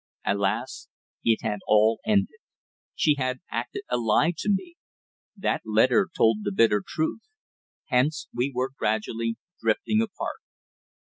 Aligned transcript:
Alas! 0.25 0.87
it 1.23 1.43
had 1.43 1.59
all 1.67 1.99
ended. 2.07 2.39
She 2.95 3.13
had 3.19 3.37
acted 3.51 3.83
a 3.87 3.97
lie 3.97 4.33
to 4.37 4.49
me. 4.51 4.75
That 5.37 5.61
letter 5.63 6.09
told 6.17 6.37
the 6.41 6.51
bitter 6.51 6.81
truth. 6.83 7.21
Hence, 7.89 8.27
we 8.33 8.51
were 8.51 8.71
gradually 8.75 9.37
drifting 9.61 10.01
apart. 10.01 10.39